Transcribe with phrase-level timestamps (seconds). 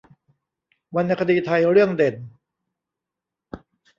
[0.95, 2.15] วรรณคดีไทยเรื่องเด่น